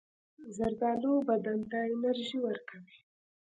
زردالو 0.55 1.13
بدن 1.27 1.59
ته 1.69 1.77
انرژي 1.93 2.37
ورکوي. 2.43 2.97